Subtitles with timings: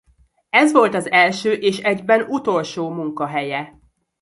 [0.49, 3.79] Ez volt első és egyben utolsó munkahelye.